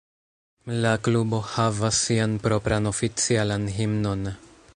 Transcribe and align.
La 0.85 0.93
klubo 1.07 1.41
havas 1.57 2.01
sian 2.07 2.35
propran 2.47 2.93
oficialan 2.93 3.71
himnon. 3.79 4.29